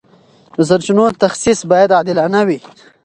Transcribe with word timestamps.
د 0.55 0.59
سرچینو 0.69 1.05
تخصیص 1.23 1.59
باید 1.71 1.95
عادلانه 1.97 2.41
وي. 2.47 2.59